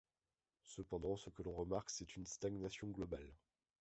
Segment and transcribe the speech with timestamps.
[0.65, 3.31] Cependant, ce que l'on remarque c'est une stagnation globale.